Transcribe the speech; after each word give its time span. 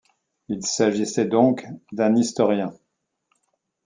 Il 0.47 0.65
s'agissait 0.65 1.27
donc 1.27 1.63
d'un 1.91 2.15
historien. 2.15 2.73